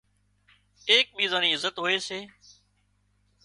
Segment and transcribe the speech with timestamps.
[0.91, 2.19] ايڪ ٻيزان ني عزت هوئي سي